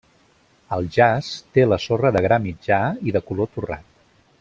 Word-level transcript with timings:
El 0.77 0.89
jaç 0.95 1.29
té 1.59 1.67
la 1.69 1.79
sorra 1.85 2.13
de 2.19 2.27
gra 2.29 2.43
mitjà 2.49 2.83
i 3.11 3.15
de 3.19 3.23
color 3.31 3.55
torrat. 3.59 3.89